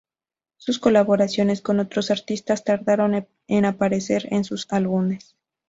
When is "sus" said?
0.57-0.79, 4.43-4.65